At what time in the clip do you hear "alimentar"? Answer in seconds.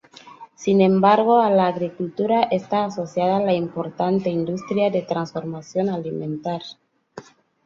5.89-6.63